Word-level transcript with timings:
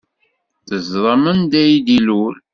Teẓṛam 0.69 1.23
anda 1.31 1.61
i 1.75 1.77
d-ilul? 1.85 2.35